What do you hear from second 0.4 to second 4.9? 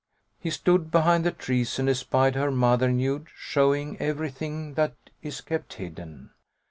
stood behind the trees and espied her mother nude, showing everything